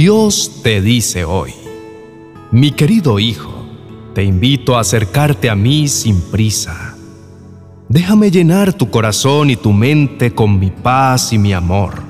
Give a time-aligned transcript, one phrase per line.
[0.00, 1.52] Dios te dice hoy,
[2.52, 3.66] mi querido hijo,
[4.14, 6.94] te invito a acercarte a mí sin prisa.
[7.88, 12.00] Déjame llenar tu corazón y tu mente con mi paz y mi amor.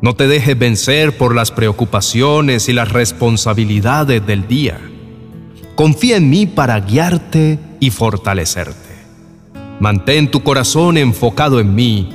[0.00, 4.80] No te dejes vencer por las preocupaciones y las responsabilidades del día.
[5.74, 8.96] Confía en mí para guiarte y fortalecerte.
[9.80, 12.08] Mantén tu corazón enfocado en mí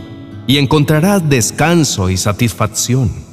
[0.48, 3.31] y encontrarás descanso y satisfacción.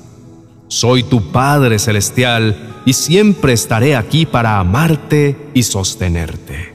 [0.69, 6.75] Soy tu Padre Celestial y siempre estaré aquí para amarte y sostenerte.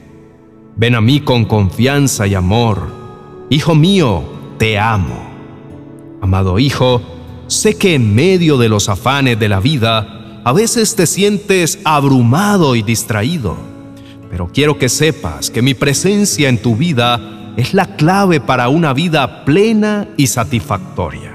[0.76, 2.88] Ven a mí con confianza y amor.
[3.50, 4.24] Hijo mío,
[4.58, 5.22] te amo.
[6.20, 7.02] Amado hijo,
[7.46, 12.74] sé que en medio de los afanes de la vida, a veces te sientes abrumado
[12.74, 13.56] y distraído,
[14.28, 18.92] pero quiero que sepas que mi presencia en tu vida es la clave para una
[18.92, 21.33] vida plena y satisfactoria.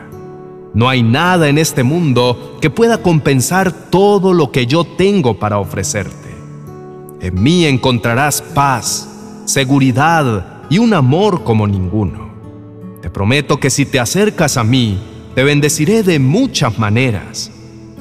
[0.74, 5.58] No hay nada en este mundo que pueda compensar todo lo que yo tengo para
[5.58, 6.30] ofrecerte.
[7.22, 12.30] En mí encontrarás paz, seguridad y un amor como ninguno.
[13.02, 15.00] Te prometo que si te acercas a mí,
[15.36, 17.52] te bendeciré de muchas maneras.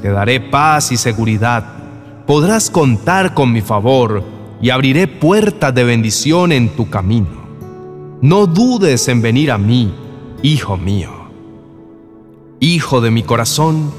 [0.02, 1.64] Te daré paz y seguridad.
[2.26, 4.22] Podrás contar con mi favor
[4.60, 7.48] y abriré puertas de bendición en tu camino.
[8.20, 9.94] No dudes en venir a mí,
[10.42, 11.17] hijo mío.
[12.60, 13.92] Hijo de mi corazón,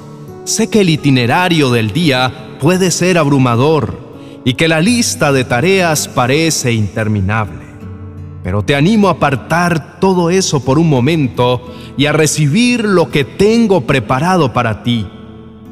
[0.44, 3.98] sé que el itinerario del día puede ser abrumador
[4.44, 7.64] y que la lista de tareas parece interminable.
[8.44, 13.24] Pero te animo a apartar todo eso por un momento y a recibir lo que
[13.24, 15.08] tengo preparado para ti.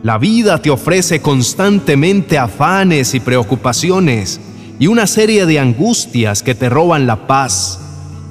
[0.02, 4.40] La vida te ofrece constantemente afanes y preocupaciones
[4.80, 7.82] y una serie de angustias que te roban la paz,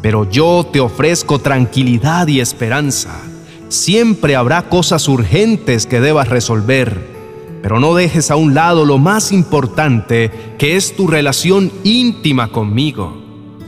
[0.01, 3.25] pero yo te ofrezco tranquilidad y esperanza
[3.69, 7.17] Siempre habrá cosas urgentes que debas resolver,
[7.62, 13.21] pero no dejes a un lado lo más importante, que es tu relación íntima conmigo.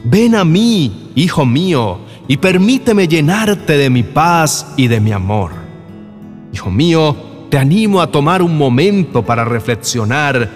[0.04, 1.98] Ven a mí, hijo mío,
[2.28, 5.50] y permíteme llenarte de mi paz y de mi amor.
[6.53, 7.16] Hijo mío,
[7.50, 10.48] te animo a tomar un momento para reflexionar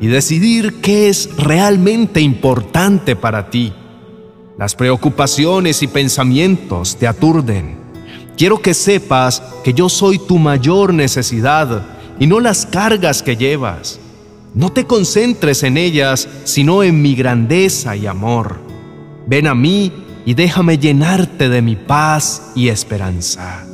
[0.00, 3.74] y decidir qué es realmente importante para ti.
[4.58, 7.85] Las preocupaciones y pensamientos te aturden
[8.36, 11.82] Quiero que sepas que yo soy tu mayor necesidad
[12.18, 13.98] y no las cargas que llevas.
[14.54, 18.58] No te concentres en ellas, sino en mi grandeza y amor.
[19.26, 19.90] Ven a mí
[20.26, 23.66] y déjame llenarte de mi paz y esperanza.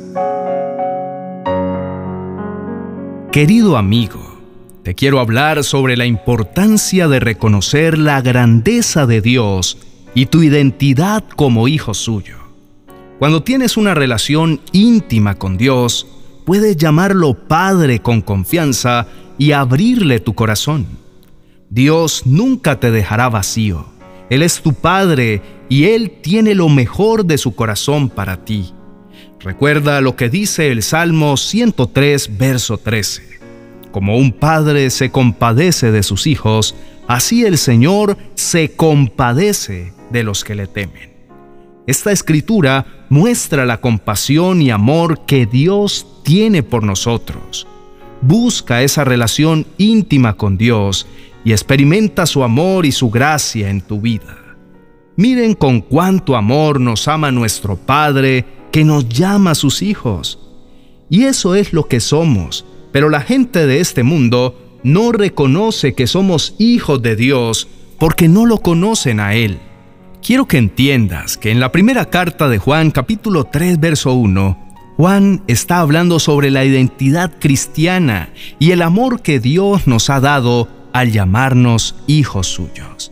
[3.33, 4.37] Querido amigo,
[4.83, 9.77] te quiero hablar sobre la importancia de reconocer la grandeza de Dios
[10.13, 12.42] y tu identidad como hijo suyo.
[13.19, 16.07] Cuando tienes una relación íntima con Dios,
[16.45, 19.07] puedes llamarlo Padre con confianza
[19.37, 20.85] y abrirle tu corazón.
[21.69, 23.85] Dios nunca te dejará vacío.
[24.29, 28.73] Él es tu Padre y Él tiene lo mejor de su corazón para ti.
[29.39, 33.33] Recuerda lo que dice el Salmo 103, verso 13.
[33.91, 36.75] Como un padre se compadece de sus hijos,
[37.07, 41.12] así el Señor se compadece de los que le temen.
[41.85, 47.67] Esta escritura muestra la compasión y amor que Dios tiene por nosotros.
[48.21, 51.05] Busca esa relación íntima con Dios
[51.43, 54.37] y experimenta su amor y su gracia en tu vida.
[55.17, 60.39] Miren con cuánto amor nos ama nuestro Padre que nos llama a sus hijos.
[61.09, 66.07] Y eso es lo que somos, pero la gente de este mundo no reconoce que
[66.07, 67.67] somos hijos de Dios
[67.99, 69.59] porque no lo conocen a Él.
[70.25, 74.57] Quiero que entiendas que en la primera carta de Juan capítulo 3 verso 1,
[74.95, 80.69] Juan está hablando sobre la identidad cristiana y el amor que Dios nos ha dado
[80.93, 83.11] al llamarnos hijos suyos.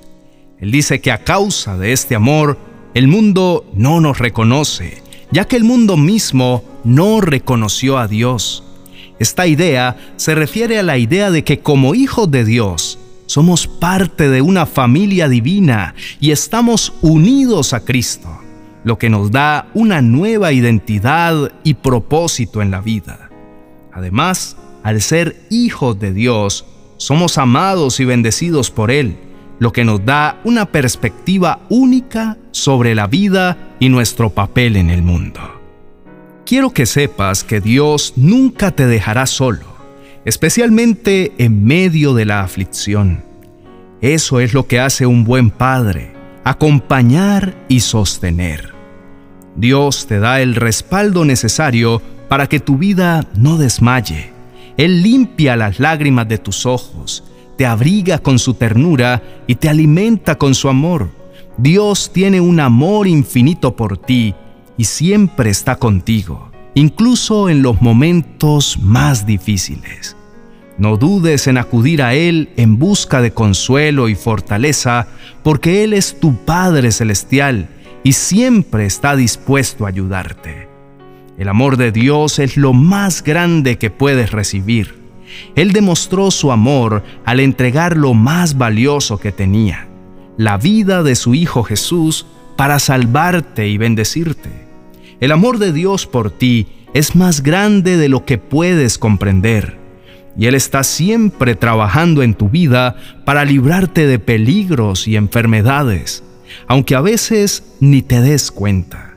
[0.61, 2.57] Él dice que a causa de este amor,
[2.93, 8.63] el mundo no nos reconoce, ya que el mundo mismo no reconoció a Dios.
[9.19, 12.90] Esta idea se refiere a la idea de que como hijos de Dios,
[13.31, 18.27] somos parte de una familia divina y estamos unidos a Cristo,
[18.83, 23.29] lo que nos da una nueva identidad y propósito en la vida.
[23.93, 26.65] Además, al ser hijos de Dios,
[26.97, 29.15] somos amados y bendecidos por Él,
[29.59, 35.03] lo que nos da una perspectiva única sobre la vida y nuestro papel en el
[35.03, 35.39] mundo.
[36.45, 39.70] Quiero que sepas que Dios nunca te dejará solo
[40.25, 43.23] especialmente en medio de la aflicción.
[44.01, 46.11] Eso es lo que hace un buen padre,
[46.43, 48.73] acompañar y sostener.
[49.55, 54.31] Dios te da el respaldo necesario para que tu vida no desmaye
[54.77, 57.23] Él limpia las lágrimas de tus ojos,
[57.57, 61.09] te abriga con su ternura y te alimenta con su amor.
[61.57, 64.33] Dios tiene un amor infinito por ti
[64.77, 70.15] y siempre está contigo, incluso en los momentos más difíciles.
[70.77, 75.07] No dudes en acudir a Él en busca de consuelo y fortaleza,
[75.43, 77.69] porque Él es tu Padre Celestial
[78.03, 80.67] y siempre está dispuesto a ayudarte.
[81.37, 84.99] El amor de Dios es lo más grande que puedes recibir.
[85.55, 89.87] Él demostró su amor al entregar lo más valioso que tenía,
[90.37, 92.25] la vida de su Hijo Jesús,
[92.57, 94.70] para salvarte y bendecirte.
[95.21, 99.77] El amor de Dios por ti es más grande de lo que puedes comprender
[100.35, 106.23] y Él está siempre trabajando en tu vida para librarte de peligros y enfermedades,
[106.67, 109.15] aunque a veces ni te des cuenta.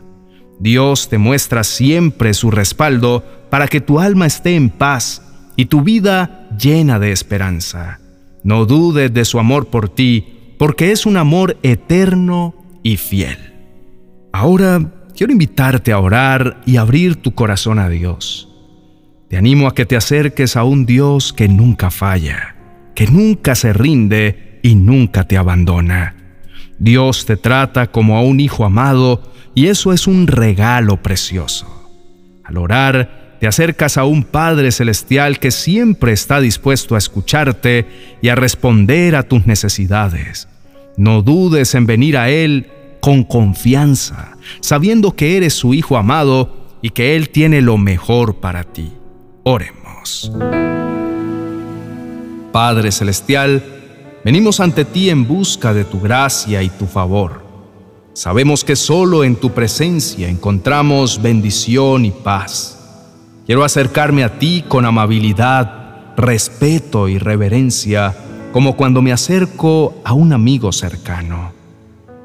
[0.59, 5.23] Dios te muestra siempre su respaldo para que tu alma esté en paz
[5.56, 8.01] y tu vida llena de esperanza.
[8.43, 13.39] No dudes de su amor por ti, porque es un amor eterno y fiel.
[14.33, 18.49] Ahora quiero invitarte a orar y abrir tu corazón a Dios.
[19.28, 22.56] Te animo a que te acerques a un Dios que nunca falla,
[22.94, 26.16] que nunca se rinde y nunca te abandona.
[26.78, 31.90] Dios te trata como a un hijo amado y eso es un regalo precioso.
[32.44, 37.87] Al orar, te acercas a un Padre Celestial que siempre está dispuesto a escucharte
[38.20, 40.49] y a responder a tus necesidades.
[40.96, 42.67] No dudes en venir a Él
[43.05, 48.65] con confianza, sabiendo que eres su Hijo amado y que Él tiene lo mejor para
[48.65, 48.95] ti.
[49.43, 50.33] Oremos.
[52.51, 53.62] Padre Celestial,
[54.25, 57.45] venimos ante ti en busca de tu gracia y tu favor.
[58.15, 62.79] Sabemos que solo en tu presencia encontramos bendición y paz.
[63.45, 68.17] Quiero acercarme a ti con amabilidad, respeto y reverencia,
[68.51, 71.63] como cuando me acerco a un amigo cercano.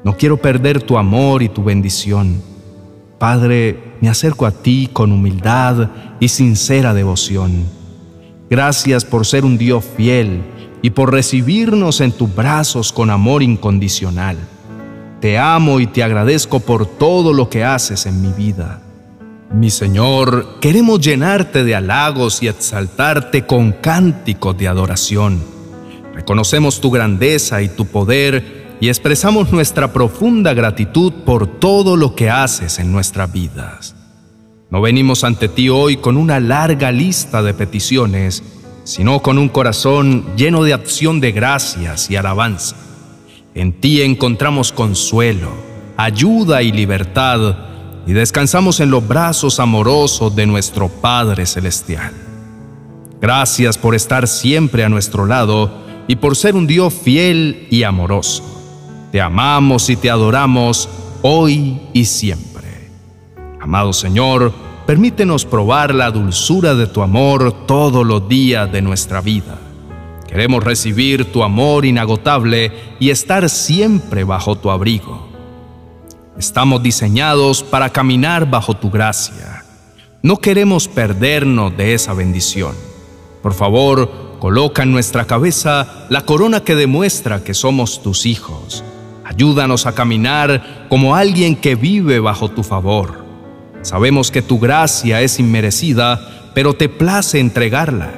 [0.02, 2.42] No quiero perder tu amor y tu bendición.
[3.18, 7.64] Padre, me acerco a ti con humildad y sincera devoción.
[8.48, 10.42] Gracias por ser un Dios fiel
[10.80, 14.38] y por recibirnos en tus brazos con amor incondicional.
[15.20, 18.80] Te amo y te agradezco por todo lo que haces en mi vida.
[19.52, 25.44] Mi Señor, queremos llenarte de halagos y exaltarte con cánticos de adoración.
[26.14, 32.30] Reconocemos tu grandeza y tu poder y expresamos nuestra profunda gratitud por todo lo que
[32.30, 33.94] haces en nuestras vidas.
[34.70, 38.42] No venimos ante ti hoy con una larga lista de peticiones,
[38.84, 42.76] sino con un corazón lleno de acción de gracias y alabanza.
[43.54, 45.50] En ti encontramos consuelo,
[45.96, 47.56] ayuda y libertad,
[48.06, 52.12] y descansamos en los brazos amorosos de nuestro Padre Celestial.
[53.20, 55.70] Gracias por estar siempre a nuestro lado
[56.08, 58.59] y por ser un Dios fiel y amoroso.
[59.10, 60.88] Te amamos y te adoramos
[61.22, 62.90] hoy y siempre.
[63.60, 64.52] Amado Señor,
[64.86, 69.58] permítenos probar la dulzura de tu amor todos los días de nuestra vida.
[70.28, 72.70] Queremos recibir tu amor inagotable
[73.00, 75.28] y estar siempre bajo tu abrigo.
[76.38, 79.64] Estamos diseñados para caminar bajo tu gracia.
[80.22, 82.76] No queremos perdernos de esa bendición.
[83.42, 88.84] Por favor, coloca en nuestra cabeza la corona que demuestra que somos tus hijos
[89.30, 93.24] Ayúdanos a caminar como alguien que vive bajo tu favor.
[93.82, 98.10] Sabemos que tu gracia es inmerecida, pero te place entregarla.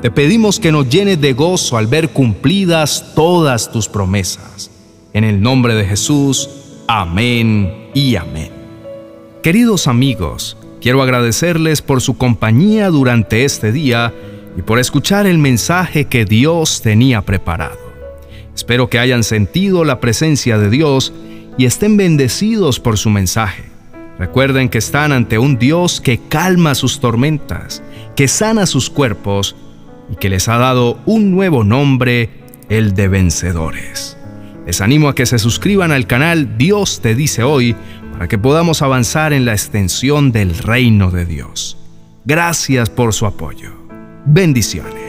[0.00, 4.70] Te pedimos que nos llenes de gozo al ver cumplidas todas tus promesas.
[5.12, 6.48] En el nombre de Jesús,
[6.88, 8.50] amén y amén.
[9.42, 14.14] Queridos amigos, quiero agradecerles por su compañía durante este día
[14.56, 17.83] y por escuchar el mensaje que Dios tenía preparado.
[18.54, 21.12] Espero que hayan sentido la presencia de Dios
[21.58, 23.64] y estén bendecidos por su mensaje.
[24.18, 27.82] Recuerden que están ante un Dios que calma sus tormentas,
[28.14, 29.56] que sana sus cuerpos
[30.10, 32.30] y que les ha dado un nuevo nombre,
[32.68, 34.16] el de vencedores.
[34.66, 37.76] Les animo a que se suscriban al canal Dios te dice hoy
[38.12, 41.76] para que podamos avanzar en la extensión del reino de Dios.
[42.24, 43.72] Gracias por su apoyo.
[44.24, 45.03] Bendiciones.